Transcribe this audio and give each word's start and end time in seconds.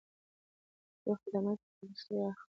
توکي 1.01 1.07
او 1.07 1.11
خدمات 1.21 1.57
په 1.63 1.69
کرنسۍ 1.77 2.15
اخلو. 2.29 2.47